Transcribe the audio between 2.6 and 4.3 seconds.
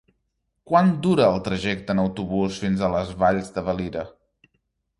fins a les Valls de Valira?